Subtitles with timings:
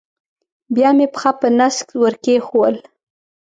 [0.75, 2.75] بیا مې پښه په نس کې ور کېښوول.